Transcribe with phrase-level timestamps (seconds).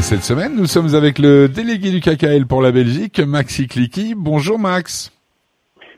[0.00, 4.14] Et cette semaine, nous sommes avec le délégué du KKL pour la Belgique, Maxi Clicky.
[4.16, 5.12] Bonjour Max.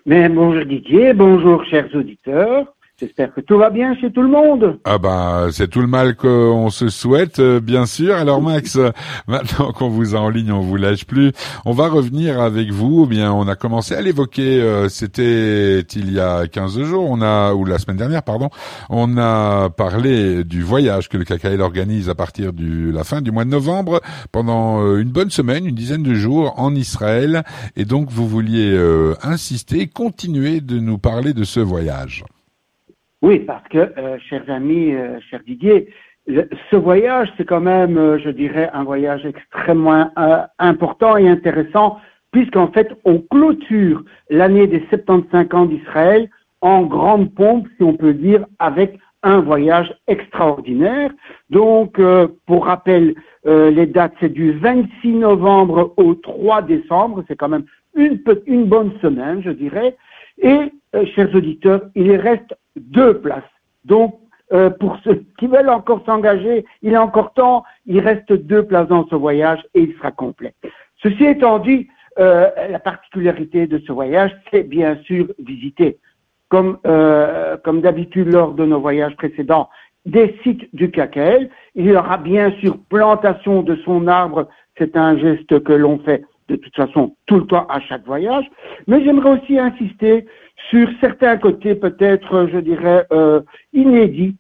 [0.05, 2.67] Bonjour Didier, bonjour chers auditeurs.
[3.03, 4.79] J'espère que tout va bien chez tout le monde.
[4.85, 8.15] Ah bah c'est tout le mal qu'on se souhaite, euh, bien sûr.
[8.15, 8.79] Alors Max,
[9.27, 11.33] maintenant qu'on vous a en ligne, on vous lâche plus.
[11.65, 13.07] On va revenir avec vous.
[13.07, 14.63] Bien, on a commencé à l'évoquer.
[14.63, 17.11] Euh, c'était il y a 15 jours.
[17.11, 18.51] On a ou la semaine dernière, pardon.
[18.89, 23.33] On a parlé du voyage que le KKL organise à partir de la fin du
[23.33, 24.01] mois de novembre
[24.31, 27.43] pendant euh, une bonne semaine, une dizaine de jours en Israël.
[27.75, 28.79] Et donc vous vouliez
[29.25, 32.23] insister, continuer de nous parler de ce voyage.
[33.23, 35.89] Oui, parce que, euh, chers amis, euh, cher Didier,
[36.27, 40.11] ce voyage, c'est quand même, euh, je dirais, un voyage extrêmement
[40.59, 41.99] important et intéressant,
[42.33, 46.29] puisqu'en fait, on clôture l'année des 75 ans d'Israël
[46.63, 51.11] en grande pompe, si on peut dire, avec un voyage extraordinaire.
[51.51, 52.01] Donc,
[52.47, 53.15] pour rappel,
[53.45, 58.93] les dates, c'est du 26 novembre au 3 décembre, c'est quand même une, une bonne
[59.01, 59.97] semaine, je dirais.
[60.39, 60.73] Et,
[61.15, 63.43] chers auditeurs, il reste deux places.
[63.85, 64.19] Donc,
[64.53, 68.89] euh, pour ceux qui veulent encore s'engager, il est encore temps, il reste deux places
[68.89, 70.55] dans ce voyage et il sera complet.
[71.03, 75.99] Ceci étant dit, euh, la particularité de ce voyage, c'est bien sûr visiter,
[76.49, 79.71] comme, euh, comme d'habitude lors de nos voyages précédents,
[80.05, 81.49] des sites du KKL.
[81.75, 86.23] Il y aura bien sûr plantation de son arbre, c'est un geste que l'on fait
[86.49, 88.45] de toute façon tout le temps à chaque voyage,
[88.87, 90.27] mais j'aimerais aussi insister
[90.71, 93.41] sur certains côtés peut-être, je dirais, euh,
[93.73, 94.37] inédits.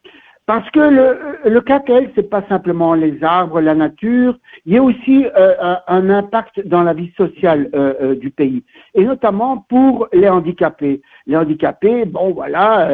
[0.46, 4.82] Parce que le, le KKL, c'est pas simplement les arbres, la nature, il y a
[4.82, 10.08] aussi euh, un, impact dans la vie sociale euh, euh, du pays, et notamment pour
[10.12, 11.00] les handicapés.
[11.26, 12.88] Les handicapés, bon voilà,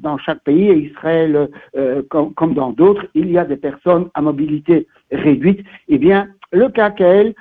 [0.00, 1.48] dans chaque pays, Israël
[2.08, 5.64] comme, comme, dans d'autres, il y a des personnes à mobilité réduite.
[5.88, 7.34] Eh bien, le KKL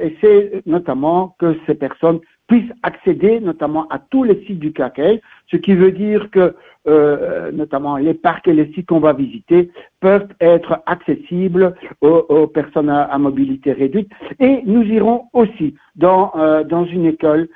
[0.00, 2.20] essaie notamment que ces personnes
[2.50, 5.20] puissent accéder notamment à tous les sites du KKL,
[5.52, 6.56] ce qui veut dire que
[6.88, 12.90] euh, notamment les parcs et les sites qu'on va visiter peuvent être accessibles aux, personnes
[12.90, 14.10] à, mobilité réduite.
[14.40, 17.48] Et nous irons aussi dans, euh, dans une école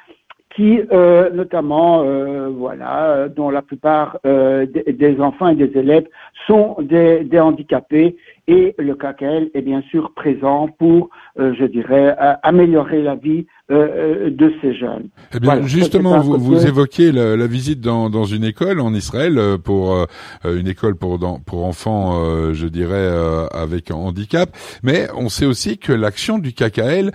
[0.54, 6.06] qui, euh, notamment, euh, voilà, dont la plupart euh, des, enfants et des élèves
[6.46, 8.16] sont des, handicapés
[8.46, 14.30] et le KKL est bien sûr présent pour, euh, je dirais, améliorer la vie euh,
[14.30, 15.08] de ces jeunes.
[15.34, 19.38] Eh bien, justement, vous, vous, évoquez la, la visite dans, dans, une école en Israël
[19.64, 20.06] pour
[20.44, 23.08] une école pour pour enfants, je dirais,
[23.52, 24.50] avec handicap.
[24.82, 27.12] Mais on sait aussi que l'action du KKL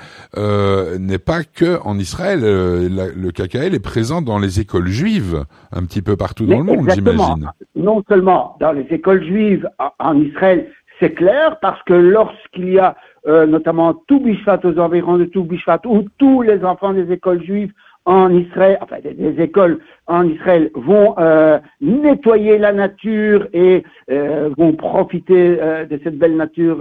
[1.00, 2.40] n'est pas que en Israël.
[2.41, 6.63] le le KKL est présent dans les écoles juives, un petit peu partout dans le
[6.63, 7.51] monde, j'imagine.
[7.75, 9.69] Non seulement dans les écoles juives
[10.00, 10.67] en Israël,
[10.99, 12.95] c'est clair, parce que lorsqu'il y a
[13.27, 17.43] euh, notamment tout Bishvat aux environs de tout Bishvat, où tous les enfants des écoles
[17.43, 17.71] juives
[18.05, 24.73] en Israël, enfin des, écoles en Israël vont euh, nettoyer la nature et euh, vont
[24.73, 25.57] profiter
[25.89, 26.77] de cette belle nature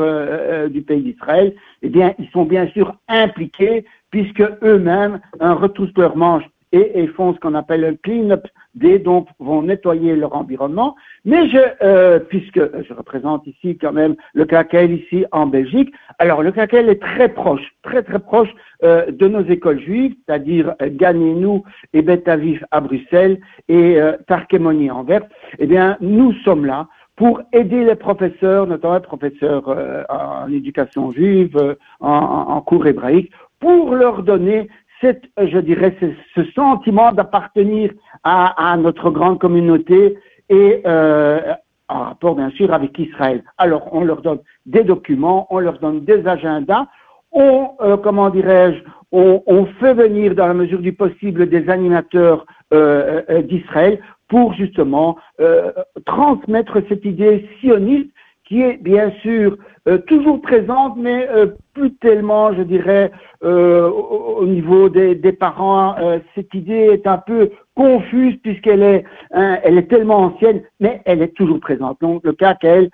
[0.71, 6.49] du pays d'Israël, eh bien, ils sont bien sûr impliqués puisque eux-mêmes retroussent leurs manches
[6.73, 10.95] et, font ce qu'on appelle un clean-up des donc vont nettoyer leur environnement.
[11.25, 16.43] Mais je, euh, puisque je représente ici quand même le KKL ici en Belgique, alors
[16.43, 18.51] le KKL est très proche, très très proche
[18.85, 24.17] euh, de nos écoles juives, c'est-à-dire euh, nous et Beth Aviv à Bruxelles et euh,
[24.27, 25.23] Tarkemoni en Anvers.
[25.59, 31.11] Eh bien, nous sommes là pour aider les professeurs, notamment les professeurs euh, en éducation
[31.11, 34.69] juive, en, en cours hébraïque, pour leur donner
[35.01, 35.97] cette, je dirais,
[36.35, 37.93] ce, sentiment d'appartenir
[38.25, 41.55] à, notre grande communauté et euh,
[41.89, 43.43] en rapport bien sûr avec Israël.
[43.59, 46.87] Alors on leur donne des documents, on leur donne des agendas,
[47.33, 48.83] on, euh, comment dirais-je,
[49.13, 52.45] on, on, fait venir dans la mesure du possible des animateurs
[52.75, 55.73] euh, euh d'Israël pour justement euh,
[56.05, 58.11] transmettre cette idée sioniste
[58.49, 59.57] qui est bien sûr
[59.87, 63.13] euh, toujours présente, mais euh, plus tellement, je dirais,
[63.45, 65.95] euh, au, niveau des, parents.
[66.35, 71.35] cette idée est un peu confuse puisqu'elle est, hein, est tellement ancienne, mais elle est
[71.37, 72.01] toujours présente.
[72.01, 72.91] Donc le cas qu'elle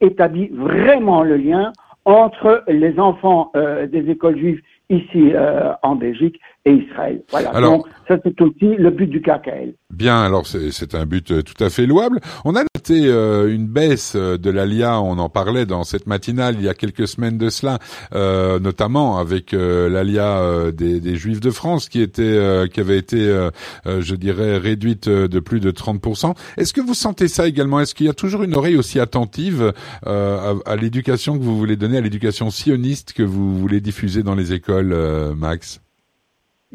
[0.00, 1.72] établit vraiment le lien
[2.04, 4.60] entre les enfants des écoles juives
[4.90, 7.22] ici euh, en Belgique et Israël.
[7.30, 7.50] Voilà.
[7.50, 9.74] Alors, Donc ça c'est aussi le but du KKL.
[9.90, 12.20] Bien, alors c'est un but tout à fait louable.
[12.44, 16.64] On a été euh, une baisse de l'ALIA, on en parlait dans cette matinale il
[16.64, 17.78] y a quelques semaines de cela,
[18.14, 23.48] euh, notamment avec l'ALIA des, des, Juifs de France qui était qui avait été,
[23.86, 26.34] je dirais, réduite de plus de 30%.
[26.56, 27.80] Est-ce que vous sentez ça également?
[27.80, 29.72] Est-ce qu'il y a toujours une oreille aussi attentive
[30.04, 34.34] à, à l'éducation que vous voulez donner, à l'éducation sioniste que vous voulez diffuser dans
[34.34, 34.94] les écoles,
[35.36, 35.80] Max?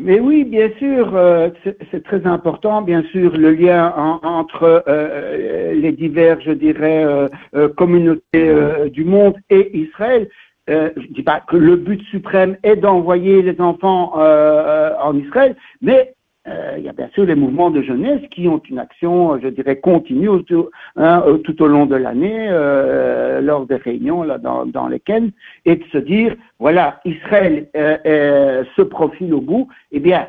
[0.03, 1.50] Mais oui, bien sûr, euh,
[1.92, 3.94] c'est très important, bien sûr, le lien
[4.24, 8.53] entre euh, les divers, je dirais, euh, communautés
[8.92, 10.27] du monde et Israël.
[10.68, 16.15] je dis pas que le but suprême est d'envoyer les enfants en Israël, mais
[16.47, 19.47] euh, il y a bien sûr les mouvements de jeunesse qui ont une action, je
[19.47, 24.39] dirais, continue tout, hein, euh, tout au long de l'année, euh, lors des réunions là,
[24.39, 25.31] dans, dans lesquelles,
[25.65, 30.27] et de se dire, voilà, Israël euh, se profile au bout, eh bien,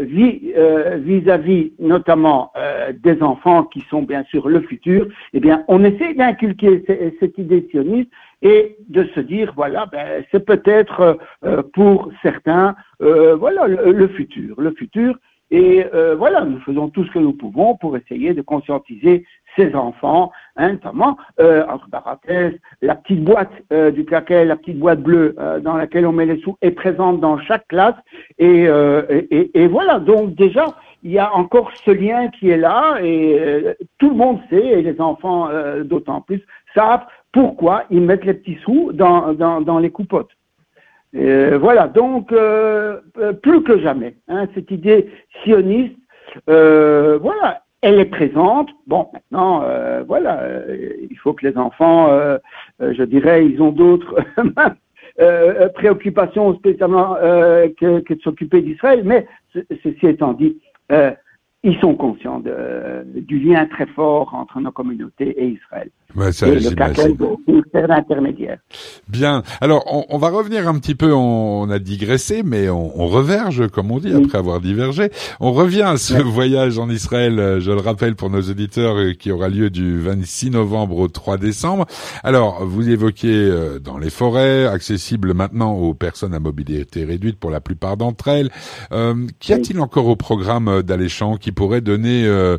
[0.00, 2.54] vis-à-vis notamment
[3.02, 6.82] des enfants qui sont bien sûr le futur, eh bien, on essaie d'inculquer
[7.20, 8.08] cette idée sioniste
[8.40, 11.18] et de se dire, voilà, ben, c'est peut-être
[11.74, 14.58] pour certains, voilà, le, le, futur.
[14.58, 15.18] Le futur,
[15.50, 19.24] et euh, voilà, nous faisons tout ce que nous pouvons pour essayer de conscientiser
[19.56, 24.78] ces enfants, hein, notamment, euh, entre parenthèses, la petite boîte euh, du claquet, la petite
[24.78, 27.96] boîte bleue euh, dans laquelle on met les sous est présente dans chaque classe.
[28.38, 30.66] Et, euh, et, et, voilà, donc déjà,
[31.02, 34.82] il y a encore ce lien qui est là et tout le monde sait, et
[34.82, 35.48] les enfants
[35.84, 36.42] d'autant plus,
[36.74, 40.37] savent pourquoi ils mettent les petits sous dans, dans, dans les coupottes.
[41.16, 45.10] Euh, voilà, donc euh, euh, plus que jamais, hein, cette idée
[45.42, 45.96] sioniste,
[46.46, 48.68] voilà, elle est présente.
[48.86, 49.64] Bon, maintenant,
[50.06, 50.42] voilà,
[51.10, 52.08] il faut que les enfants,
[52.80, 54.16] je dirais, ils ont d'autres
[55.74, 60.60] préoccupations spécialement que, que, de s'occuper d'Israël, mais ceci étant dit,
[61.64, 65.90] ils sont conscients de, du lien très fort entre nos communautés et Israël.
[66.16, 68.58] Ouais, ça, et le intermédiaire.
[69.08, 69.42] Bien.
[69.60, 71.12] Alors, on, on, va revenir un petit peu.
[71.12, 75.10] On, a digressé, mais on, on, reverge, comme on dit, après avoir divergé.
[75.40, 77.38] On revient à ce voyage en Israël.
[77.38, 81.08] Euh, je le rappelle pour nos auditeurs, euh, qui aura lieu du 26 novembre au
[81.08, 81.86] 3 décembre.
[82.24, 87.50] Alors, vous évoquiez euh, dans les forêts, accessible maintenant aux personnes à mobilité réduite pour
[87.50, 88.50] la plupart d'entre elles.
[88.92, 92.56] Euh, Qu'y a-t-il encore au programme d'Aléchant qui pourrait donner euh,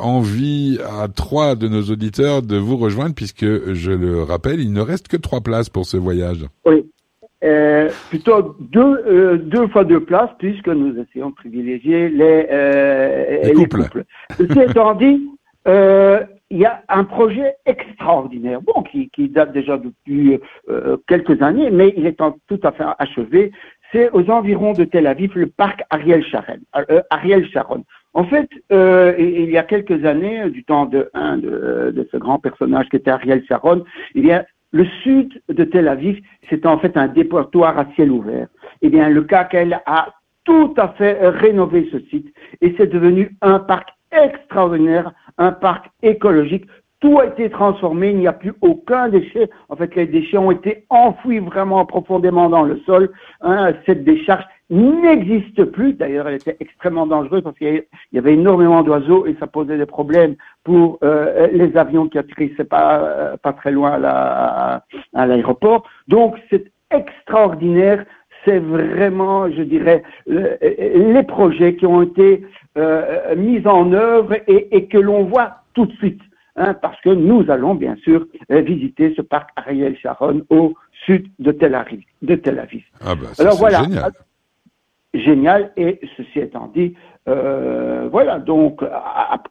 [0.00, 4.80] envie à trois de nos auditeurs de vous rejoindre puisque, je le rappelle, il ne
[4.80, 6.46] reste que trois places pour ce voyage.
[6.64, 6.86] Oui.
[7.44, 13.42] Euh, plutôt deux, euh, deux fois deux places puisque nous essayons de privilégier les, euh,
[13.44, 14.04] les, couples.
[14.38, 15.28] Ceci étant dit,
[15.68, 20.40] euh, il y a un projet extraordinaire, bon, qui, qui date déjà depuis
[20.70, 23.52] euh, quelques années, mais il est en, tout à fait achevé.
[23.92, 26.58] C'est aux environs de Tel Aviv, le parc Ariel Sharon.
[27.10, 27.84] Ariel Sharon.
[28.16, 32.38] En fait, euh, il y a quelques années, du temps de, de, de ce grand
[32.38, 33.84] personnage qui était Ariel Sharon,
[34.72, 38.48] le sud de Tel Aviv, c'était en fait un déportoir à ciel ouvert.
[38.80, 40.14] Eh bien, le KKL a
[40.44, 46.64] tout à fait rénové ce site et c'est devenu un parc extraordinaire, un parc écologique.
[47.00, 49.50] Tout a été transformé, il n'y a plus aucun déchet.
[49.68, 53.10] En fait, les déchets ont été enfouis vraiment profondément dans le sol.
[53.42, 55.92] Hein, cette décharge n'existe plus.
[55.94, 59.86] D'ailleurs, elle était extrêmement dangereuse parce qu'il y avait énormément d'oiseaux et ça posait des
[59.86, 60.34] problèmes
[60.64, 64.82] pour euh, les avions qui atterrissaient pas, euh, pas très loin à,
[65.14, 65.84] à l'aéroport.
[66.08, 68.04] Donc, c'est extraordinaire.
[68.44, 72.46] C'est vraiment, je dirais, les projets qui ont été
[72.78, 76.20] euh, mis en œuvre et, et que l'on voit tout de suite.
[76.58, 81.52] Hein, parce que nous allons bien sûr visiter ce parc Ariel Sharon au sud de
[81.52, 82.02] Tel Aviv.
[82.22, 82.82] De Tel Aviv.
[83.04, 84.12] Ah bah, Alors voilà, génial
[85.20, 85.72] génial.
[85.76, 86.94] Et ceci étant dit,
[87.28, 88.84] euh, voilà, donc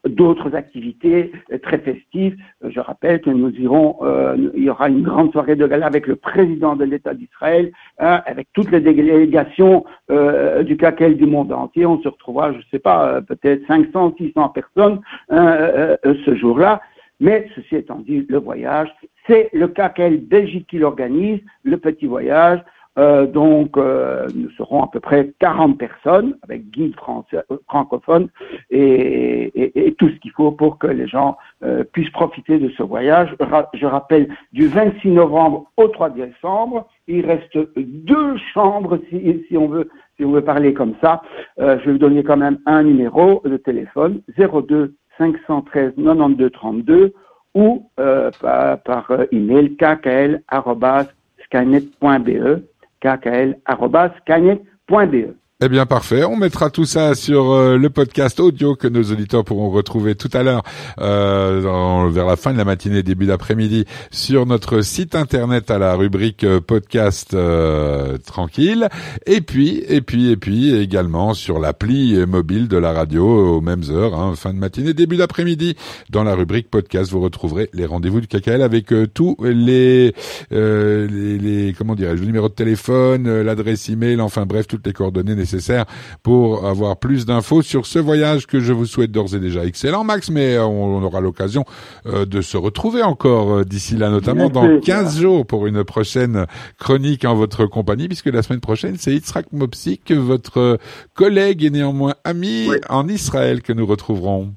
[0.05, 1.31] d'autres activités
[1.61, 2.37] très festives.
[2.63, 6.07] Je rappelle que nous irons, euh, il y aura une grande soirée de gala avec
[6.07, 11.51] le président de l'État d'Israël, hein, avec toutes les délégations euh, du CACEL du monde
[11.51, 11.85] entier.
[11.85, 16.81] On se retrouvera, je ne sais pas, peut-être 500, 600 personnes hein, ce jour-là.
[17.19, 18.93] Mais ceci étant dit, le voyage,
[19.27, 22.59] c'est le CACEL Belgique qui l'organise, le petit voyage.
[22.97, 28.29] Euh, donc, euh, nous serons à peu près 40 personnes avec guide français, euh, francophone
[28.69, 32.69] et, et, et, tout ce qu'il faut pour que les gens euh, puissent profiter de
[32.69, 33.35] ce voyage.
[33.73, 39.67] Je rappelle, du 26 novembre au 3 décembre, il reste deux chambres si, si on
[39.67, 41.21] veut si on veut parler comme ça.
[41.59, 47.13] Euh, je vais vous donner quand même un numéro de téléphone 02 513 92 32
[47.55, 55.35] ou par, par email kkl@skynet.be kkl.be.
[55.63, 59.45] Eh bien parfait, on mettra tout ça sur euh, le podcast audio que nos auditeurs
[59.45, 60.63] pourront retrouver tout à l'heure
[60.99, 65.95] euh, vers la fin de la matinée, début d'après-midi sur notre site internet à la
[65.95, 68.89] rubrique euh, podcast euh, tranquille.
[69.27, 73.83] Et puis et puis et puis également sur l'appli mobile de la radio aux mêmes
[73.89, 75.77] heures, hein, fin de matinée, début d'après-midi.
[76.09, 80.13] Dans la rubrique podcast vous retrouverez les rendez-vous du KKL avec tous les,
[80.51, 85.44] les, les comment dirais-je le numéro de téléphone, l'adresse email, enfin bref toutes les coordonnées
[85.45, 85.85] nécessaire
[86.23, 90.03] pour avoir plus d'infos sur ce voyage que je vous souhaite d'ores et déjà excellent,
[90.03, 91.63] Max, mais euh, on, aura l'occasion
[92.07, 96.45] euh, de se retrouver encore euh, d'ici là, notamment dans 15 jours pour une prochaine
[96.79, 100.79] chronique en votre compagnie, puisque la semaine prochaine, c'est Yitzhak Mopsik, votre
[101.13, 104.49] collègue et néanmoins ami en Israël que nous retrouverons.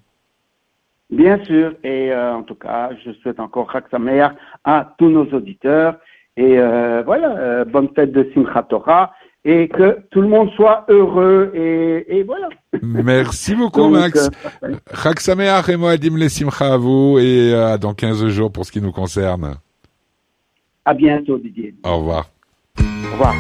[1.11, 3.85] Bien sûr, et en tout cas, je souhaite encore Chag
[4.65, 5.97] à tous nos auditeurs.
[6.37, 6.59] Et
[7.05, 9.13] voilà, bonne fête de Simchat Torah
[9.45, 12.49] et que tout le monde soit heureux et, et voilà.
[12.83, 14.31] Merci beaucoup Max.
[14.63, 18.73] Euh, Chag Sameach et Moadim Simcha à vous et euh, dans 15 jours pour ce
[18.73, 19.57] qui nous concerne.
[20.85, 21.75] À bientôt Didier.
[21.85, 22.31] Au revoir.
[22.79, 23.35] Au revoir.